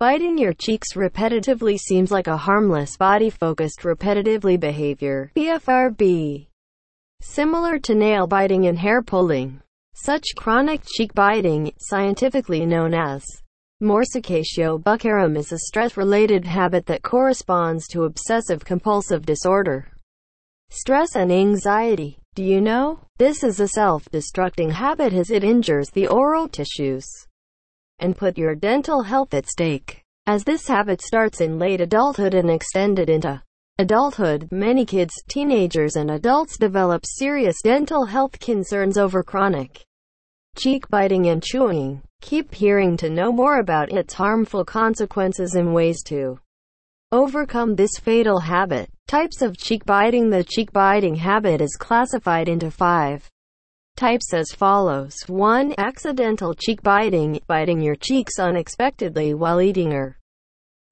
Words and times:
Biting 0.00 0.36
your 0.38 0.52
cheeks 0.52 0.94
repetitively 0.94 1.78
seems 1.78 2.10
like 2.10 2.26
a 2.26 2.36
harmless, 2.36 2.96
body-focused, 2.96 3.82
repetitively 3.82 4.58
behavior. 4.58 5.30
BFRB. 5.36 6.48
Similar 7.20 7.78
to 7.78 7.94
nail 7.94 8.26
biting 8.26 8.66
and 8.66 8.76
hair 8.76 9.02
pulling. 9.02 9.60
Such 9.94 10.34
chronic 10.34 10.80
cheek 10.84 11.14
biting, 11.14 11.72
scientifically 11.78 12.66
known 12.66 12.92
as 12.92 13.24
morsicatio 13.80 14.82
buccarum 14.82 15.36
is 15.36 15.52
a 15.52 15.58
stress-related 15.58 16.44
habit 16.44 16.86
that 16.86 17.02
corresponds 17.04 17.86
to 17.88 18.02
obsessive-compulsive 18.02 19.24
disorder. 19.24 19.86
Stress 20.70 21.14
and 21.14 21.30
anxiety. 21.30 22.18
Do 22.34 22.42
you 22.42 22.60
know? 22.60 22.98
This 23.18 23.44
is 23.44 23.60
a 23.60 23.68
self-destructing 23.68 24.72
habit 24.72 25.12
as 25.12 25.30
it 25.30 25.44
injures 25.44 25.88
the 25.90 26.08
oral 26.08 26.48
tissues 26.48 27.06
and 27.98 28.16
put 28.16 28.38
your 28.38 28.54
dental 28.54 29.02
health 29.02 29.34
at 29.34 29.46
stake. 29.46 30.02
As 30.26 30.44
this 30.44 30.66
habit 30.68 31.00
starts 31.00 31.40
in 31.40 31.58
late 31.58 31.80
adulthood 31.80 32.34
and 32.34 32.50
extended 32.50 33.10
into 33.10 33.42
adulthood, 33.78 34.48
many 34.50 34.86
kids, 34.86 35.14
teenagers 35.28 35.96
and 35.96 36.10
adults 36.10 36.56
develop 36.56 37.04
serious 37.04 37.56
dental 37.62 38.06
health 38.06 38.38
concerns 38.40 38.96
over 38.96 39.22
chronic 39.22 39.84
cheek 40.56 40.88
biting 40.88 41.26
and 41.26 41.42
chewing. 41.42 42.00
Keep 42.20 42.54
hearing 42.54 42.96
to 42.98 43.10
know 43.10 43.32
more 43.32 43.58
about 43.58 43.92
its 43.92 44.14
harmful 44.14 44.64
consequences 44.64 45.54
and 45.56 45.74
ways 45.74 46.02
to 46.04 46.38
overcome 47.12 47.74
this 47.74 47.98
fatal 48.00 48.38
habit. 48.40 48.88
Types 49.06 49.42
of 49.42 49.58
cheek 49.58 49.84
biting 49.84 50.30
The 50.30 50.44
cheek 50.44 50.72
biting 50.72 51.16
habit 51.16 51.60
is 51.60 51.76
classified 51.76 52.48
into 52.48 52.70
five 52.70 53.28
types 53.96 54.34
as 54.34 54.50
follows. 54.52 55.14
1. 55.26 55.74
Accidental 55.78 56.54
cheek 56.54 56.82
biting, 56.82 57.40
biting 57.46 57.80
your 57.80 57.96
cheeks 57.96 58.38
unexpectedly 58.38 59.34
while 59.34 59.60
eating 59.60 59.92
or 59.92 60.18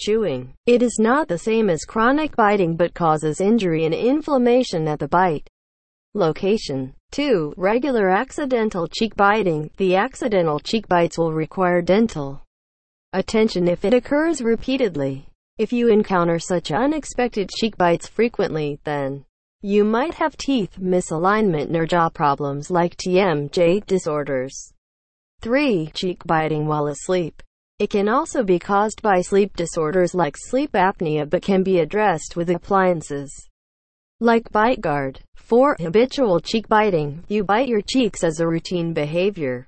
chewing. 0.00 0.54
It 0.66 0.82
is 0.82 0.98
not 0.98 1.28
the 1.28 1.38
same 1.38 1.70
as 1.70 1.84
chronic 1.84 2.34
biting 2.36 2.76
but 2.76 2.94
causes 2.94 3.40
injury 3.40 3.84
and 3.84 3.94
inflammation 3.94 4.88
at 4.88 4.98
the 4.98 5.08
bite 5.08 5.48
location. 6.14 6.94
2. 7.12 7.54
Regular 7.56 8.08
accidental 8.10 8.88
cheek 8.88 9.14
biting. 9.16 9.70
The 9.76 9.96
accidental 9.96 10.58
cheek 10.58 10.88
bites 10.88 11.18
will 11.18 11.32
require 11.32 11.82
dental 11.82 12.42
attention 13.12 13.68
if 13.68 13.84
it 13.84 13.94
occurs 13.94 14.40
repeatedly. 14.40 15.26
If 15.58 15.72
you 15.72 15.88
encounter 15.88 16.38
such 16.38 16.70
unexpected 16.72 17.50
cheek 17.50 17.76
bites 17.76 18.06
frequently, 18.06 18.78
then 18.84 19.24
you 19.62 19.84
might 19.84 20.14
have 20.14 20.36
teeth 20.38 20.78
misalignment 20.80 21.76
or 21.76 21.84
jaw 21.84 22.08
problems 22.08 22.70
like 22.70 22.96
TMJ 22.96 23.84
disorders. 23.86 24.72
3. 25.42 25.90
Cheek 25.92 26.22
biting 26.24 26.66
while 26.66 26.86
asleep. 26.86 27.42
It 27.78 27.90
can 27.90 28.08
also 28.08 28.42
be 28.42 28.58
caused 28.58 29.02
by 29.02 29.20
sleep 29.20 29.54
disorders 29.56 30.14
like 30.14 30.36
sleep 30.38 30.72
apnea 30.72 31.28
but 31.28 31.42
can 31.42 31.62
be 31.62 31.80
addressed 31.80 32.36
with 32.36 32.48
appliances 32.48 33.30
like 34.22 34.50
Bite 34.52 34.80
Guard. 34.80 35.20
4. 35.36 35.76
Habitual 35.80 36.40
cheek 36.40 36.68
biting. 36.68 37.24
You 37.28 37.42
bite 37.44 37.68
your 37.68 37.80
cheeks 37.80 38.22
as 38.22 38.40
a 38.40 38.46
routine 38.46 38.92
behavior. 38.92 39.66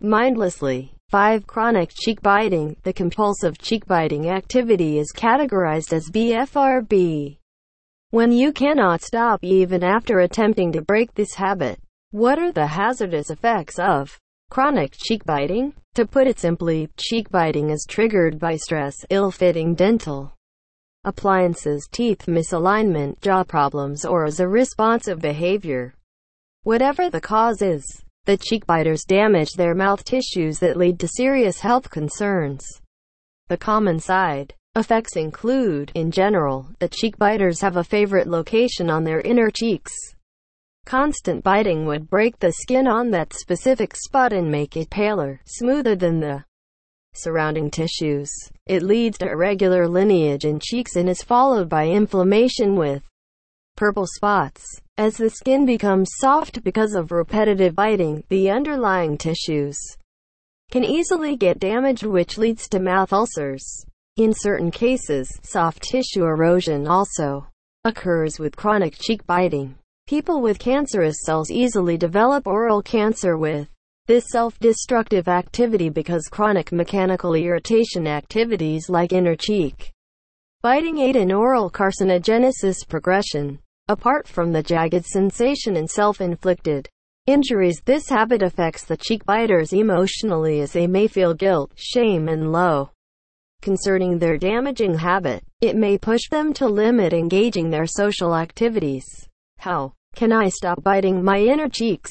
Mindlessly. 0.00 0.94
5. 1.10 1.46
Chronic 1.46 1.90
cheek 1.92 2.20
biting. 2.20 2.76
The 2.82 2.92
compulsive 2.92 3.58
cheek 3.58 3.86
biting 3.86 4.30
activity 4.30 4.98
is 4.98 5.12
categorized 5.12 5.92
as 5.92 6.10
BFRB. 6.10 7.38
When 8.10 8.32
you 8.32 8.52
cannot 8.52 9.02
stop 9.02 9.40
even 9.42 9.84
after 9.84 10.20
attempting 10.20 10.72
to 10.72 10.80
break 10.80 11.12
this 11.12 11.34
habit, 11.34 11.78
what 12.10 12.38
are 12.38 12.52
the 12.52 12.66
hazardous 12.66 13.28
effects 13.28 13.78
of 13.78 14.18
chronic 14.48 14.94
cheek 14.96 15.26
biting? 15.26 15.74
To 15.94 16.06
put 16.06 16.26
it 16.26 16.38
simply, 16.38 16.88
cheek 16.96 17.28
biting 17.28 17.68
is 17.68 17.84
triggered 17.86 18.38
by 18.38 18.56
stress, 18.56 18.94
ill-fitting 19.10 19.74
dental 19.74 20.32
appliances, 21.04 21.86
teeth 21.92 22.24
misalignment, 22.26 23.20
jaw 23.20 23.44
problems 23.44 24.06
or 24.06 24.24
as 24.24 24.40
a 24.40 24.48
responsive 24.48 25.20
behavior. 25.20 25.94
Whatever 26.62 27.10
the 27.10 27.20
cause 27.20 27.60
is, 27.60 27.84
the 28.24 28.38
cheek 28.38 28.64
biters 28.64 29.04
damage 29.04 29.52
their 29.52 29.74
mouth 29.74 30.02
tissues 30.02 30.60
that 30.60 30.78
lead 30.78 30.98
to 31.00 31.08
serious 31.08 31.60
health 31.60 31.90
concerns. 31.90 32.64
The 33.48 33.58
common 33.58 34.00
side 34.00 34.54
effects 34.78 35.16
include, 35.16 35.92
in 35.94 36.10
general, 36.10 36.68
that 36.78 36.92
cheek 36.92 37.18
biters 37.18 37.60
have 37.60 37.76
a 37.76 37.84
favorite 37.84 38.26
location 38.26 38.88
on 38.88 39.04
their 39.04 39.20
inner 39.20 39.50
cheeks. 39.50 39.92
Constant 40.86 41.44
biting 41.44 41.84
would 41.84 42.08
break 42.08 42.38
the 42.38 42.52
skin 42.52 42.88
on 42.88 43.10
that 43.10 43.34
specific 43.34 43.94
spot 43.94 44.32
and 44.32 44.50
make 44.50 44.76
it 44.76 44.88
paler, 44.88 45.40
smoother 45.44 45.94
than 45.94 46.20
the 46.20 46.44
surrounding 47.14 47.70
tissues. 47.70 48.30
It 48.66 48.82
leads 48.82 49.18
to 49.18 49.30
irregular 49.30 49.86
lineage 49.86 50.44
in 50.44 50.60
cheeks 50.60 50.96
and 50.96 51.08
is 51.08 51.22
followed 51.22 51.68
by 51.68 51.88
inflammation 51.88 52.76
with 52.76 53.02
purple 53.76 54.06
spots. 54.06 54.64
As 54.96 55.16
the 55.16 55.30
skin 55.30 55.66
becomes 55.66 56.08
soft 56.18 56.64
because 56.64 56.94
of 56.94 57.12
repetitive 57.12 57.74
biting, 57.74 58.24
the 58.28 58.50
underlying 58.50 59.18
tissues 59.18 59.78
can 60.70 60.84
easily 60.84 61.36
get 61.36 61.58
damaged 61.58 62.04
which 62.04 62.36
leads 62.36 62.68
to 62.68 62.80
mouth 62.80 63.12
ulcers. 63.12 63.84
In 64.18 64.34
certain 64.34 64.72
cases, 64.72 65.30
soft 65.44 65.80
tissue 65.80 66.24
erosion 66.24 66.88
also 66.88 67.46
occurs 67.84 68.40
with 68.40 68.56
chronic 68.56 68.98
cheek 68.98 69.24
biting. 69.28 69.76
People 70.08 70.42
with 70.42 70.58
cancerous 70.58 71.18
cells 71.24 71.52
easily 71.52 71.96
develop 71.96 72.44
oral 72.44 72.82
cancer 72.82 73.38
with 73.38 73.68
this 74.08 74.24
self-destructive 74.30 75.28
activity 75.28 75.88
because 75.88 76.26
chronic 76.32 76.72
mechanical 76.72 77.34
irritation 77.34 78.08
activities 78.08 78.90
like 78.90 79.12
inner 79.12 79.36
cheek 79.36 79.92
biting 80.62 80.98
aid 80.98 81.14
in 81.14 81.30
oral 81.30 81.70
carcinogenesis 81.70 82.78
progression. 82.88 83.60
Apart 83.86 84.26
from 84.26 84.50
the 84.50 84.64
jagged 84.64 85.06
sensation 85.06 85.76
and 85.76 85.88
self-inflicted 85.88 86.88
injuries, 87.28 87.80
this 87.84 88.08
habit 88.08 88.42
affects 88.42 88.84
the 88.84 88.96
cheek 88.96 89.24
biters 89.24 89.72
emotionally 89.72 90.60
as 90.60 90.72
they 90.72 90.88
may 90.88 91.06
feel 91.06 91.34
guilt, 91.34 91.70
shame 91.76 92.26
and 92.26 92.50
low 92.50 92.90
concerning 93.62 94.18
their 94.18 94.38
damaging 94.38 94.94
habit. 94.94 95.42
It 95.60 95.76
may 95.76 95.98
push 95.98 96.28
them 96.30 96.52
to 96.54 96.66
limit 96.66 97.12
engaging 97.12 97.70
their 97.70 97.86
social 97.86 98.34
activities. 98.34 99.04
How 99.58 99.92
can 100.14 100.32
I 100.32 100.48
stop 100.48 100.82
biting 100.82 101.22
my 101.22 101.38
inner 101.38 101.68
cheeks? 101.68 102.10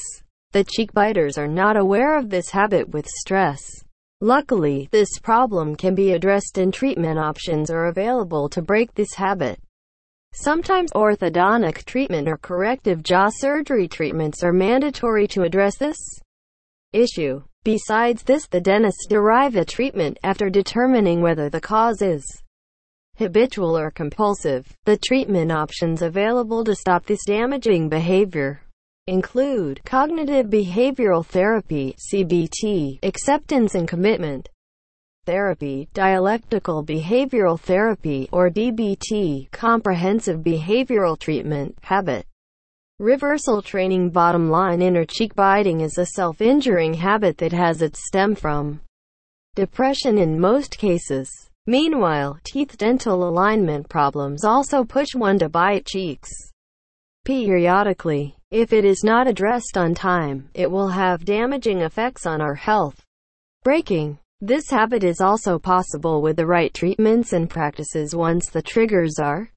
The 0.52 0.64
cheek 0.64 0.94
biters 0.94 1.38
are 1.38 1.48
not 1.48 1.78
aware 1.78 2.18
of 2.18 2.30
this 2.30 2.50
habit 2.50 2.90
with 2.90 3.06
stress. 3.08 3.62
Luckily, 4.22 4.90
this 4.92 5.20
problem 5.22 5.76
can 5.76 5.94
be 5.94 6.14
addressed 6.14 6.58
and 6.58 6.74
treatment 6.74 7.20
options 7.20 7.70
are 7.70 7.86
available 7.86 8.50
to 8.50 8.62
break 8.62 8.94
this 8.94 9.14
habit. 9.14 9.60
Sometimes 10.34 10.92
orthodontic 10.92 11.86
treatment 11.86 12.28
or 12.28 12.38
corrective 12.38 13.04
jaw 13.04 13.30
surgery 13.30 13.88
treatments 13.88 14.44
are 14.44 14.54
mandatory 14.54 15.28
to 15.28 15.44
address 15.44 15.78
this 15.78 15.98
issue. 16.94 17.42
Besides 17.68 18.24
this, 18.24 18.48
the 18.48 18.62
dentists 18.62 19.08
derive 19.08 19.58
a 19.58 19.66
treatment 19.66 20.18
after 20.24 20.50
determining 20.50 21.20
whether 21.20 21.50
the 21.50 21.60
cause 21.60 22.02
is 22.02 22.24
habitual 23.18 23.78
or 23.78 23.92
compulsive. 23.92 24.74
The 24.86 24.96
treatment 24.96 25.52
options 25.52 26.02
available 26.02 26.64
to 26.64 26.74
stop 26.74 27.06
this 27.06 27.26
damaging 27.26 27.90
behavior 27.90 28.62
include 29.08 29.82
cognitive 29.84 30.46
behavioral 30.46 31.26
therapy, 31.26 31.94
CBT, 32.10 33.00
acceptance 33.04 33.76
and 33.76 33.86
commitment 33.86 34.48
therapy, 35.26 35.90
dialectical 35.94 36.86
behavioral 36.86 37.60
therapy, 37.60 38.30
or 38.32 38.50
DBT, 38.50 39.52
comprehensive 39.52 40.40
behavioral 40.40 41.20
treatment, 41.20 41.78
habit. 41.82 42.26
Reversal 43.00 43.62
training 43.62 44.10
Bottom 44.10 44.50
line 44.50 44.82
inner 44.82 45.06
cheek 45.06 45.36
biting 45.36 45.82
is 45.82 46.00
a 46.00 46.06
self-injuring 46.08 46.96
habit 46.96 47.38
that 47.38 47.52
has 47.52 47.84
its 47.84 48.08
stem 48.08 48.34
from 48.34 48.82
depression 49.54 50.18
in 50.18 50.40
most 50.40 50.80
cases. 50.80 51.30
Meanwhile, 51.68 52.40
teeth 52.44 52.76
dental 52.76 53.30
alignment 53.30 53.88
problems 53.88 54.44
also 54.44 54.84
push 54.84 55.14
one 55.14 55.38
to 55.38 55.48
bite 55.48 55.86
cheeks 55.86 56.28
periodically. 57.24 58.36
If 58.50 58.74
it 58.74 58.84
is 58.84 59.04
not 59.04 59.28
addressed 59.28 59.78
on 59.78 59.94
time, 59.94 60.50
it 60.56 60.72
will 60.72 60.90
have 60.90 61.24
damaging 61.24 61.82
effects 61.82 62.26
on 62.26 62.42
our 62.42 62.56
health. 62.56 63.06
Breaking 63.64 64.18
this 64.42 64.72
habit 64.72 65.04
is 65.04 65.22
also 65.22 65.60
possible 65.60 66.24
with 66.24 66.38
the 66.38 66.48
right 66.48 66.74
treatments 66.74 67.34
and 67.34 67.48
practices 67.48 68.16
once 68.16 68.50
the 68.50 68.64
triggers 68.64 69.20
are 69.20 69.52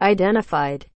identified. 0.00 0.86